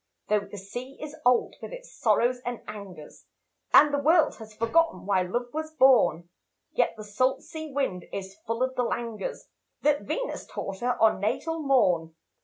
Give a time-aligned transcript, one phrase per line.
[0.29, 3.27] Though the sea is old with its sorrows and angers,
[3.71, 6.27] And the world has forgotten why love was born,
[6.73, 9.47] Yet the salt sea wind is full of the languors
[9.83, 12.15] That Venus taught on her natal morn.